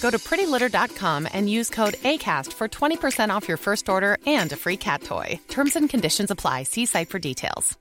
[0.00, 4.56] Go to prettylitter.com and use code ACAST for 20% off your first order and a
[4.56, 5.38] free cat toy.
[5.48, 6.64] Terms and conditions apply.
[6.64, 7.76] See site for details.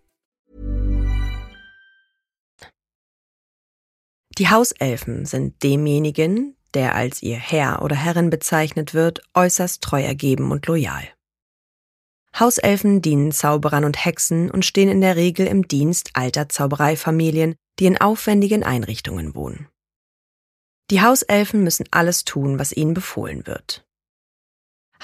[4.37, 10.51] Die Hauselfen sind demjenigen, der als ihr Herr oder Herrin bezeichnet wird, äußerst treu ergeben
[10.51, 11.07] und loyal.
[12.39, 17.87] Hauselfen dienen Zauberern und Hexen und stehen in der Regel im Dienst alter Zaubereifamilien, die
[17.87, 19.69] in aufwendigen Einrichtungen wohnen.
[20.89, 23.85] Die Hauselfen müssen alles tun, was ihnen befohlen wird.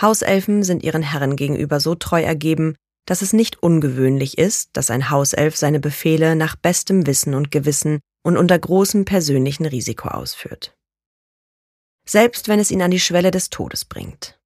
[0.01, 2.75] Hauselfen sind ihren Herren gegenüber so treu ergeben,
[3.05, 7.99] dass es nicht ungewöhnlich ist, dass ein Hauself seine Befehle nach bestem Wissen und Gewissen
[8.23, 10.73] und unter großem persönlichen Risiko ausführt.
[12.07, 14.39] Selbst wenn es ihn an die Schwelle des Todes bringt.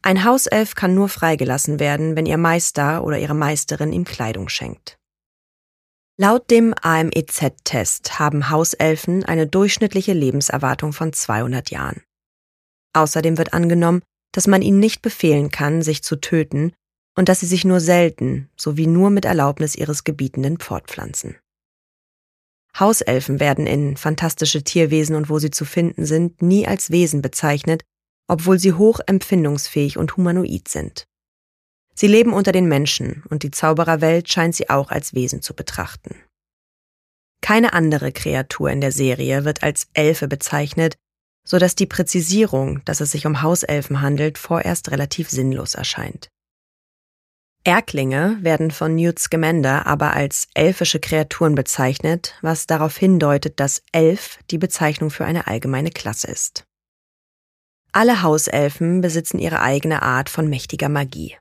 [0.00, 4.98] Ein Hauself kann nur freigelassen werden, wenn ihr Meister oder ihre Meisterin ihm Kleidung schenkt.
[6.20, 12.02] Laut dem AMEZ-Test haben Hauselfen eine durchschnittliche Lebenserwartung von 200 Jahren.
[12.92, 14.02] Außerdem wird angenommen,
[14.32, 16.72] dass man ihnen nicht befehlen kann, sich zu töten
[17.16, 21.36] und dass sie sich nur selten sowie nur mit Erlaubnis ihres Gebietenden fortpflanzen.
[22.78, 27.84] Hauselfen werden in fantastische Tierwesen und wo sie zu finden sind, nie als Wesen bezeichnet,
[28.26, 31.07] obwohl sie hoch empfindungsfähig und humanoid sind.
[31.98, 36.14] Sie leben unter den Menschen und die Zaubererwelt scheint sie auch als Wesen zu betrachten.
[37.40, 40.96] Keine andere Kreatur in der Serie wird als Elfe bezeichnet,
[41.44, 46.28] so dass die Präzisierung, dass es sich um Hauselfen handelt, vorerst relativ sinnlos erscheint.
[47.64, 54.38] Erklinge werden von Newt Scamander aber als elfische Kreaturen bezeichnet, was darauf hindeutet, dass Elf
[54.52, 56.62] die Bezeichnung für eine allgemeine Klasse ist.
[57.90, 61.36] Alle Hauselfen besitzen ihre eigene Art von mächtiger Magie.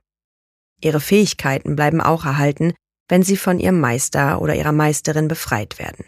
[0.82, 2.74] Ihre Fähigkeiten bleiben auch erhalten,
[3.08, 6.06] wenn sie von ihrem Meister oder ihrer Meisterin befreit werden.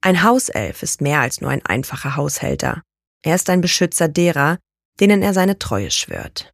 [0.00, 2.82] Ein Hauself ist mehr als nur ein einfacher Haushälter.
[3.22, 4.58] Er ist ein Beschützer derer,
[5.00, 6.52] denen er seine Treue schwört.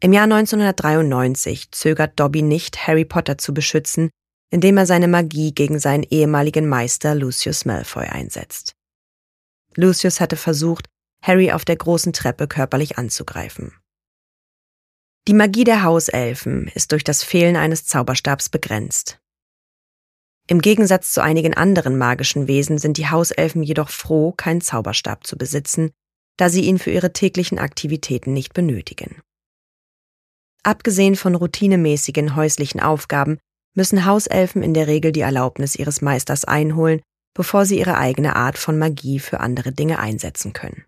[0.00, 4.10] Im Jahr 1993 zögert Dobby nicht, Harry Potter zu beschützen,
[4.50, 8.72] indem er seine Magie gegen seinen ehemaligen Meister Lucius Malfoy einsetzt.
[9.74, 10.86] Lucius hatte versucht,
[11.22, 13.72] Harry auf der großen Treppe körperlich anzugreifen.
[15.28, 19.18] Die Magie der Hauselfen ist durch das Fehlen eines Zauberstabs begrenzt.
[20.46, 25.36] Im Gegensatz zu einigen anderen magischen Wesen sind die Hauselfen jedoch froh, keinen Zauberstab zu
[25.36, 25.90] besitzen,
[26.36, 29.20] da sie ihn für ihre täglichen Aktivitäten nicht benötigen.
[30.62, 33.38] Abgesehen von routinemäßigen häuslichen Aufgaben
[33.74, 37.02] müssen Hauselfen in der Regel die Erlaubnis ihres Meisters einholen,
[37.34, 40.84] bevor sie ihre eigene Art von Magie für andere Dinge einsetzen können.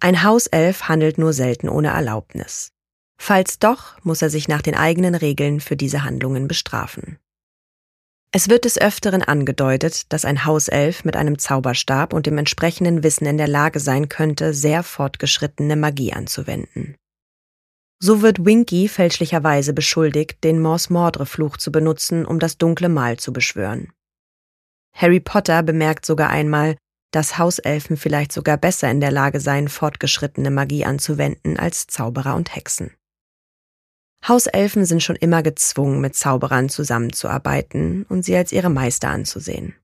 [0.00, 2.73] Ein Hauself handelt nur selten ohne Erlaubnis.
[3.16, 7.18] Falls doch, muss er sich nach den eigenen Regeln für diese Handlungen bestrafen.
[8.36, 13.26] Es wird des Öfteren angedeutet, dass ein Hauself mit einem Zauberstab und dem entsprechenden Wissen
[13.26, 16.96] in der Lage sein könnte, sehr fortgeschrittene Magie anzuwenden.
[18.02, 23.18] So wird Winky fälschlicherweise beschuldigt, den Mors Mordre Fluch zu benutzen, um das dunkle Mal
[23.18, 23.92] zu beschwören.
[24.92, 26.76] Harry Potter bemerkt sogar einmal,
[27.12, 32.54] dass Hauselfen vielleicht sogar besser in der Lage seien, fortgeschrittene Magie anzuwenden als Zauberer und
[32.54, 32.90] Hexen.
[34.26, 39.74] Hauselfen sind schon immer gezwungen, mit Zauberern zusammenzuarbeiten und sie als ihre Meister anzusehen.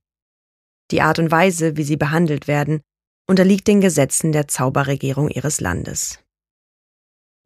[0.90, 2.80] Die Art und Weise, wie sie behandelt werden,
[3.28, 6.18] unterliegt den Gesetzen der Zauberregierung ihres Landes.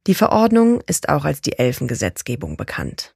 [0.06, 3.14] Die Verordnung ist auch als die Elfengesetzgebung bekannt.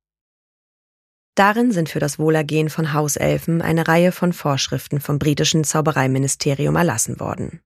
[1.34, 7.20] Darin sind für das Wohlergehen von Hauselfen eine Reihe von Vorschriften vom britischen Zaubereiministerium erlassen
[7.20, 7.60] worden.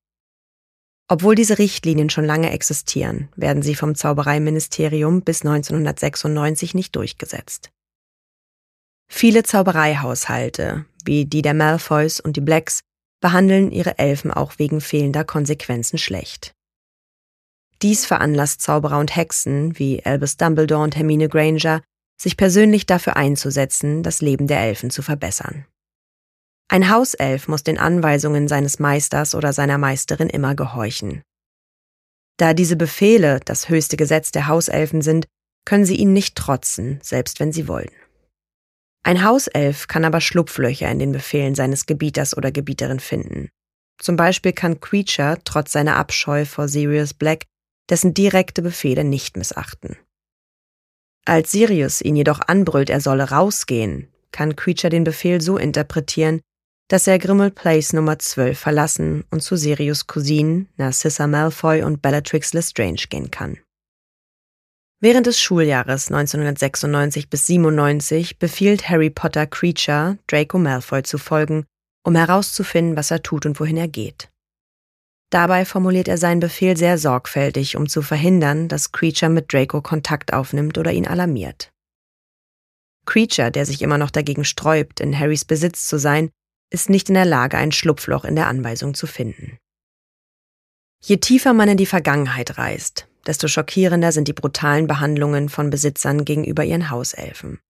[1.09, 7.71] Obwohl diese Richtlinien schon lange existieren, werden sie vom Zaubereiministerium bis 1996 nicht durchgesetzt.
[9.09, 12.81] Viele Zaubereihaushalte, wie die der Malfoys und die Blacks,
[13.21, 16.55] behandeln ihre Elfen auch wegen fehlender Konsequenzen schlecht.
[17.83, 21.83] Dies veranlasst Zauberer und Hexen wie Albus Dumbledore und Hermine Granger
[22.21, 25.67] sich persönlich dafür einzusetzen, das Leben der Elfen zu verbessern.
[26.69, 31.23] Ein Hauself muss den Anweisungen seines Meisters oder seiner Meisterin immer gehorchen.
[32.39, 35.27] Da diese Befehle das höchste Gesetz der Hauselfen sind,
[35.65, 37.91] können sie ihnen nicht trotzen, selbst wenn sie wollen.
[39.05, 43.51] Ein Hauself kann aber Schlupflöcher in den Befehlen seines Gebieters oder Gebieterin finden.
[44.01, 47.45] Zum Beispiel kann Creature trotz seiner Abscheu vor Sirius Black
[47.91, 49.97] dessen direkte Befehle nicht missachten.
[51.25, 56.41] Als Sirius ihn jedoch anbrüllt, er solle rausgehen, kann Creature den Befehl so interpretieren,
[56.93, 62.53] dass er Grimmauld Place Nummer 12 verlassen und zu Sirius Cousinen Narcissa Malfoy und Bellatrix
[62.53, 63.57] Lestrange gehen kann.
[65.01, 71.65] Während des Schuljahres 1996 bis 97 befiehlt Harry Potter Creature, Draco Malfoy zu folgen,
[72.05, 74.29] um herauszufinden, was er tut und wohin er geht.
[75.31, 80.35] Dabei formuliert er seinen Befehl sehr sorgfältig, um zu verhindern, dass Creature mit Draco Kontakt
[80.35, 81.73] aufnimmt oder ihn alarmiert.
[83.07, 86.29] Creature, der sich immer noch dagegen sträubt, in Harrys Besitz zu sein,
[86.73, 89.59] ist nicht in der Lage, ein Schlupfloch in der Anweisung zu finden.
[91.01, 96.25] Je tiefer man in die Vergangenheit reist, desto schockierender sind die brutalen Behandlungen von Besitzern
[96.25, 97.61] gegenüber ihren Hauselfen.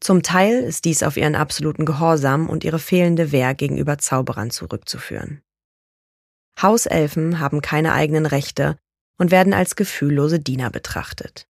[0.00, 5.42] Zum Teil ist dies auf ihren absoluten Gehorsam und ihre fehlende Wehr gegenüber Zauberern zurückzuführen.
[6.62, 8.78] Hauselfen haben keine eigenen Rechte
[9.16, 11.48] und werden als gefühllose Diener betrachtet.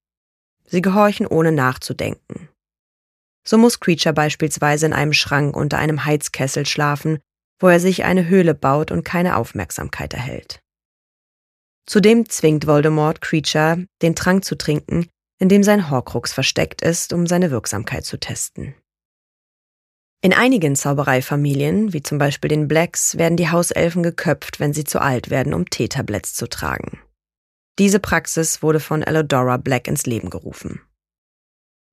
[0.64, 2.48] Sie gehorchen ohne nachzudenken.
[3.48, 7.18] So muss Creature beispielsweise in einem Schrank unter einem Heizkessel schlafen,
[7.58, 10.60] wo er sich eine Höhle baut und keine Aufmerksamkeit erhält.
[11.86, 15.08] Zudem zwingt Voldemort Creature, den Trank zu trinken,
[15.38, 18.74] in dem sein Horcrux versteckt ist, um seine Wirksamkeit zu testen.
[20.20, 25.00] In einigen Zaubereifamilien, wie zum Beispiel den Blacks, werden die Hauselfen geköpft, wenn sie zu
[25.00, 27.00] alt werden, um Teetabletts zu tragen.
[27.78, 30.82] Diese Praxis wurde von Elodora Black ins Leben gerufen.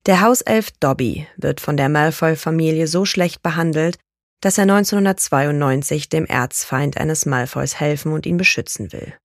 [0.06, 3.98] Der Hauself Dobby wird von der Malfoy-Familie so schlecht behandelt,
[4.40, 9.16] dass er 1992 dem Erzfeind eines Malfoys helfen und ihn beschützen will.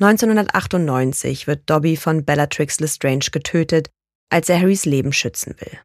[0.00, 3.90] 1998 wird Dobby von Bellatrix Lestrange getötet,
[4.30, 5.78] als er Harrys Leben schützen will.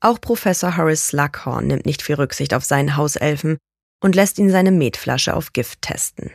[0.00, 3.58] Auch Professor Horace Slughorn nimmt nicht viel Rücksicht auf seinen Hauselfen
[4.00, 6.30] und lässt ihn seine Metflasche auf Gift testen.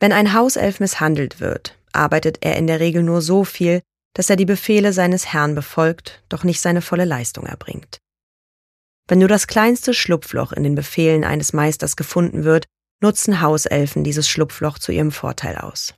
[0.00, 3.82] Wenn ein Hauself misshandelt wird, arbeitet er in der Regel nur so viel,
[4.16, 7.98] dass er die Befehle seines Herrn befolgt, doch nicht seine volle Leistung erbringt.
[9.08, 12.64] Wenn nur das kleinste Schlupfloch in den Befehlen eines Meisters gefunden wird,
[13.02, 15.94] nutzen Hauselfen dieses Schlupfloch zu ihrem Vorteil aus.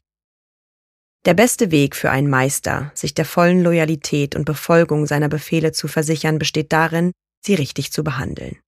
[1.26, 5.87] Der beste Weg für einen Meister, sich der vollen Loyalität und Befolgung seiner Befehle zu
[5.87, 8.59] versichern, besteht darin, sie richtig zu behandeln.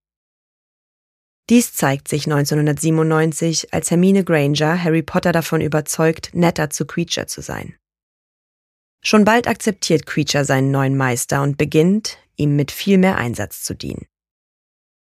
[1.48, 7.40] Dies zeigt sich 1997, als Hermine Granger Harry Potter davon überzeugt, netter zu Creature zu
[7.40, 7.74] sein.
[9.02, 13.74] Schon bald akzeptiert Creature seinen neuen Meister und beginnt, ihm mit viel mehr Einsatz zu
[13.74, 14.06] dienen.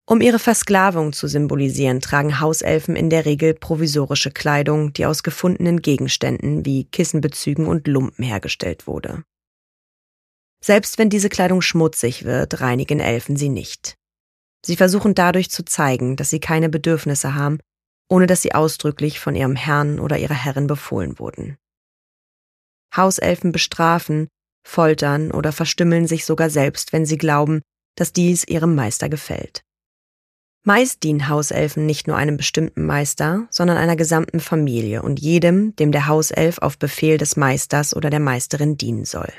[0.07, 5.83] Um ihre Versklavung zu symbolisieren, tragen Hauselfen in der Regel provisorische Kleidung, die aus gefundenen
[5.83, 9.23] Gegenständen wie Kissenbezügen und Lumpen hergestellt wurde.
[10.63, 13.95] Selbst wenn diese Kleidung schmutzig wird, reinigen Elfen sie nicht.
[14.67, 17.61] Sie versuchen dadurch zu zeigen, dass sie keine Bedürfnisse haben,
[18.11, 21.57] ohne dass sie ausdrücklich von ihrem Herrn oder ihrer Herrin befohlen wurden.
[22.97, 24.29] Hauselfen bestrafen,
[24.67, 27.63] foltern oder verstümmeln sich sogar selbst, wenn sie glauben,
[27.97, 29.63] dass dies ihrem Meister gefällt.
[30.63, 35.91] Meist dienen Hauselfen nicht nur einem bestimmten Meister, sondern einer gesamten Familie und jedem, dem
[35.91, 39.33] der Hauself auf Befehl des Meisters oder der Meisterin dienen soll.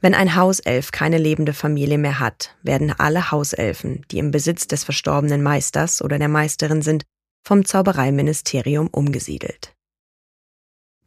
[0.00, 4.84] Wenn ein Hauself keine lebende Familie mehr hat, werden alle Hauselfen, die im Besitz des
[4.84, 7.04] verstorbenen Meisters oder der Meisterin sind,
[7.46, 9.75] vom Zaubereiministerium umgesiedelt.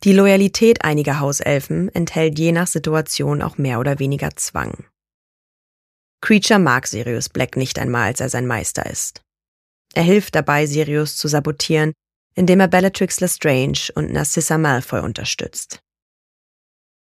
[0.04, 4.86] Die Loyalität einiger Hauselfen enthält je nach Situation auch mehr oder weniger Zwang.
[6.22, 9.22] Creature mag Sirius Black nicht einmal, als er sein Meister ist.
[9.94, 11.94] Er hilft dabei, Sirius zu sabotieren,
[12.36, 15.80] indem er Bellatrix Lestrange und Narcissa Malfoy unterstützt.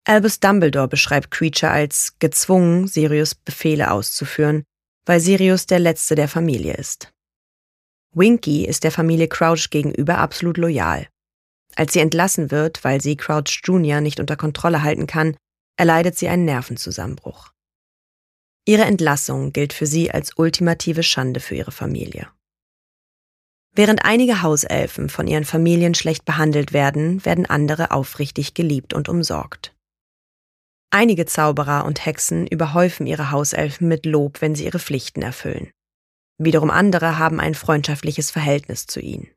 [0.08, 4.64] Albus Dumbledore beschreibt Creature als gezwungen, Sirius Befehle auszuführen,
[5.06, 7.12] weil Sirius der letzte der Familie ist.
[8.14, 11.08] Winky ist der Familie Crouch gegenüber absolut loyal.
[11.75, 14.01] Als sie entlassen wird, weil sie Crouch Jr.
[14.01, 15.36] nicht unter Kontrolle halten kann,
[15.77, 17.51] erleidet sie einen Nervenzusammenbruch.
[18.65, 22.29] Ihre Entlassung gilt für sie als ultimative Schande für ihre Familie.
[23.74, 29.75] Während einige Hauselfen von ihren Familien schlecht behandelt werden, werden andere aufrichtig geliebt und umsorgt.
[30.91, 35.72] Einige Zauberer und Hexen überhäufen ihre Hauselfen mit Lob, wenn sie ihre Pflichten erfüllen.
[36.38, 39.29] Wiederum andere haben ein freundschaftliches Verhältnis zu ihnen.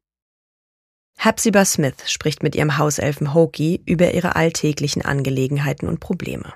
[1.21, 6.55] Hepzibah Smith spricht mit ihrem Hauselfen Hoki über ihre alltäglichen Angelegenheiten und Probleme.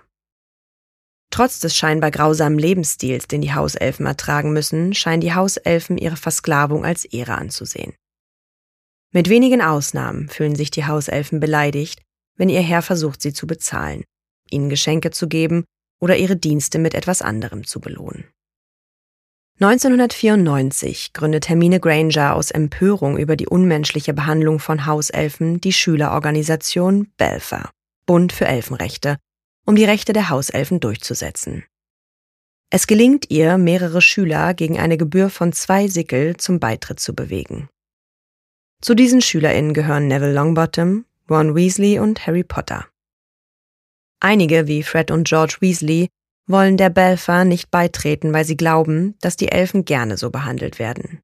[1.31, 6.85] Trotz des scheinbar grausamen Lebensstils, den die Hauselfen ertragen müssen, scheinen die Hauselfen ihre Versklavung
[6.85, 7.95] als Ehre anzusehen.
[9.13, 12.01] Mit wenigen Ausnahmen fühlen sich die Hauselfen beleidigt,
[12.37, 14.05] wenn ihr Herr versucht, sie zu bezahlen,
[14.49, 15.65] ihnen Geschenke zu geben
[16.01, 18.31] oder ihre Dienste mit etwas anderem zu belohnen.
[19.63, 27.71] 1994 gründet Hermine Granger aus Empörung über die unmenschliche Behandlung von Hauselfen die Schülerorganisation Belfer,
[28.05, 29.19] Bund für Elfenrechte,
[29.65, 31.63] um die Rechte der Hauselfen durchzusetzen.
[32.71, 37.69] Es gelingt ihr, mehrere Schüler gegen eine Gebühr von zwei Sickel zum Beitritt zu bewegen.
[38.81, 42.89] Zu diesen SchülerInnen gehören Neville Longbottom, Ron Weasley und Harry Potter.
[44.19, 46.09] Einige, wie Fred und George Weasley,
[46.47, 51.21] wollen der Belfer nicht beitreten, weil sie glauben, dass die Elfen gerne so behandelt werden.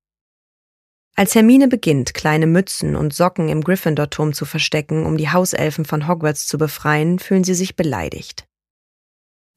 [1.17, 6.07] Als Hermine beginnt, kleine Mützen und Socken im Gryffindor-Turm zu verstecken, um die Hauselfen von
[6.07, 8.47] Hogwarts zu befreien, fühlen sie sich beleidigt.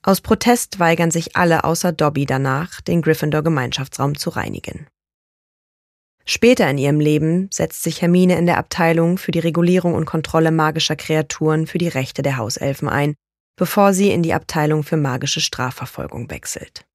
[0.03, 4.88] Aus Protest weigern sich alle außer Dobby danach, den Gryffindor-Gemeinschaftsraum zu reinigen.
[6.25, 10.51] Später in ihrem Leben setzt sich Hermine in der Abteilung für die Regulierung und Kontrolle
[10.51, 13.15] magischer Kreaturen für die Rechte der Hauselfen ein,
[13.55, 16.86] bevor sie in die Abteilung für magische Strafverfolgung wechselt.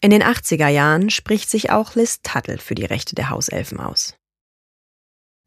[0.00, 4.16] In den 80er Jahren spricht sich auch Liz Tuttle für die Rechte der Hauselfen aus.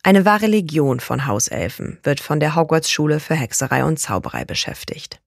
[0.03, 5.21] Eine wahre Legion von Hauselfen wird von der Hogwarts-Schule für Hexerei und Zauberei beschäftigt.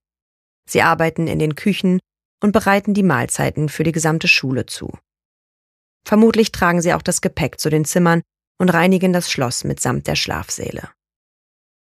[0.69, 1.99] Sie arbeiten in den Küchen
[2.43, 4.97] und bereiten die Mahlzeiten für die gesamte Schule zu.
[6.07, 8.23] Vermutlich tragen sie auch das Gepäck zu den Zimmern
[8.59, 10.91] und reinigen das Schloss mitsamt der Schlafsäle.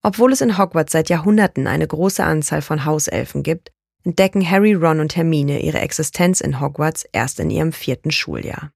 [0.07, 3.73] Obwohl es in Hogwarts seit Jahrhunderten eine große Anzahl von Hauselfen gibt,
[4.05, 8.71] entdecken Harry, Ron und Hermine ihre Existenz in Hogwarts erst in ihrem vierten Schuljahr.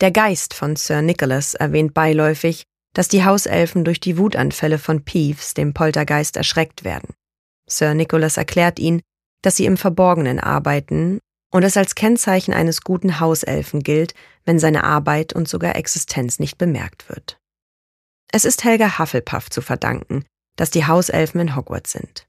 [0.00, 5.54] Der Geist von Sir Nicholas erwähnt beiläufig, dass die Hauselfen durch die Wutanfälle von Peeves,
[5.54, 7.14] dem Poltergeist, erschreckt werden.
[7.68, 9.02] Sir Nicholas erklärt ihnen,
[9.42, 11.20] dass sie im Verborgenen arbeiten
[11.52, 14.14] und es als Kennzeichen eines guten Hauselfen gilt,
[14.44, 17.39] wenn seine Arbeit und sogar Existenz nicht bemerkt wird.
[18.32, 20.24] Es ist Helga Hufflepuff zu verdanken,
[20.56, 22.26] dass die Hauselfen in Hogwarts sind.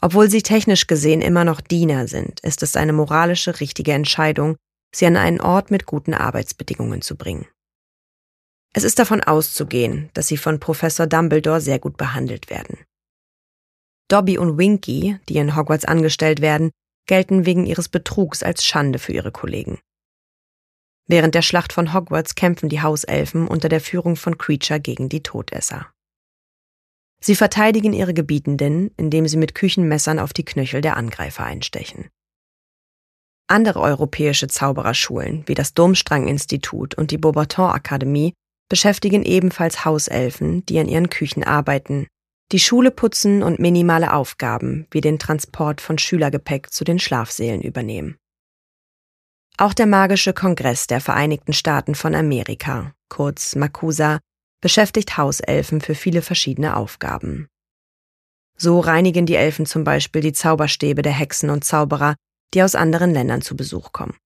[0.00, 4.56] Obwohl sie technisch gesehen immer noch Diener sind, ist es eine moralische richtige Entscheidung,
[4.94, 7.46] sie an einen Ort mit guten Arbeitsbedingungen zu bringen.
[8.74, 12.84] Es ist davon auszugehen, dass sie von Professor Dumbledore sehr gut behandelt werden.
[14.08, 16.70] Dobby und Winky, die in Hogwarts angestellt werden,
[17.06, 19.78] gelten wegen ihres Betrugs als Schande für ihre Kollegen.
[21.06, 25.22] Während der Schlacht von Hogwarts kämpfen die Hauselfen unter der Führung von Creature gegen die
[25.22, 25.86] Todesser.
[27.20, 32.10] Sie verteidigen ihre Gebietenden, indem sie mit Küchenmessern auf die Knöchel der Angreifer einstechen.
[33.48, 38.34] Andere europäische Zaubererschulen, wie das Domstrang-Institut und die Beaubaton-Akademie,
[38.68, 42.08] beschäftigen ebenfalls Hauselfen, die an ihren Küchen arbeiten,
[42.52, 48.18] die Schule putzen und minimale Aufgaben wie den Transport von Schülergepäck zu den Schlafsälen übernehmen.
[49.58, 54.18] Auch der Magische Kongress der Vereinigten Staaten von Amerika, kurz MACUSA,
[54.60, 57.48] beschäftigt Hauselfen für viele verschiedene Aufgaben.
[58.58, 62.16] So reinigen die Elfen zum Beispiel die Zauberstäbe der Hexen und Zauberer,
[62.52, 64.18] die aus anderen Ländern zu Besuch kommen.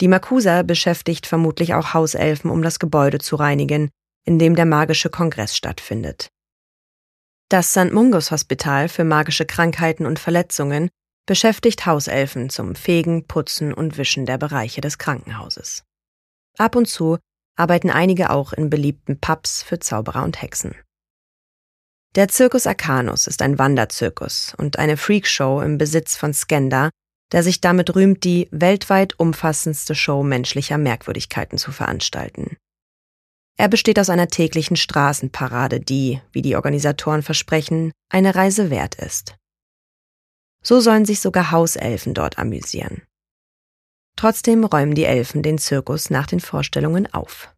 [0.00, 3.90] Die Makusa beschäftigt vermutlich auch Hauselfen, um das Gebäude zu reinigen,
[4.24, 6.28] in dem der magische Kongress stattfindet.
[7.50, 7.92] Das St.
[7.92, 10.88] Mungus Hospital für magische Krankheiten und Verletzungen
[11.26, 15.84] beschäftigt Hauselfen zum Fegen, Putzen und Wischen der Bereiche des Krankenhauses.
[16.56, 17.18] Ab und zu
[17.56, 20.74] arbeiten einige auch in beliebten Pubs für Zauberer und Hexen.
[22.14, 26.90] Der Circus Arcanus ist ein Wanderzirkus und eine Freakshow im Besitz von Skenda,
[27.32, 32.56] der sich damit rühmt, die weltweit umfassendste Show menschlicher Merkwürdigkeiten zu veranstalten.
[33.58, 39.34] Er besteht aus einer täglichen Straßenparade, die, wie die Organisatoren versprechen, eine Reise wert ist.
[40.66, 43.02] So sollen sich sogar Hauselfen dort amüsieren.
[44.16, 47.54] Trotzdem räumen die Elfen den Zirkus nach den Vorstellungen auf.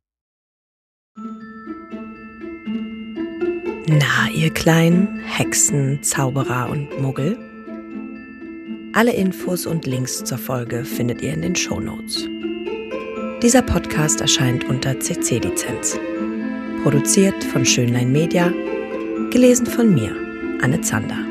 [3.86, 7.38] Na, ihr kleinen Hexen, Zauberer und Muggel?
[8.92, 12.26] Alle Infos und Links zur Folge findet ihr in den Show Notes.
[13.40, 15.98] Dieser Podcast erscheint unter CC-Lizenz.
[16.82, 18.52] Produziert von Schönlein Media,
[19.30, 20.14] gelesen von mir,
[20.60, 21.27] Anne Zander.